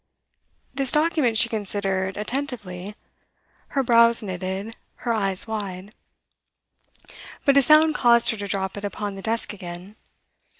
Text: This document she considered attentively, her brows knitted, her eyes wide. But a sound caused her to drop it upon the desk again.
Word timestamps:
This 0.73 0.91
document 0.91 1.37
she 1.37 1.47
considered 1.47 2.17
attentively, 2.17 2.95
her 3.77 3.83
brows 3.83 4.23
knitted, 4.23 4.75
her 4.95 5.13
eyes 5.13 5.45
wide. 5.45 5.93
But 7.45 7.55
a 7.57 7.61
sound 7.61 7.93
caused 7.93 8.31
her 8.31 8.37
to 8.37 8.47
drop 8.47 8.77
it 8.77 8.83
upon 8.83 9.13
the 9.13 9.21
desk 9.21 9.53
again. 9.53 9.95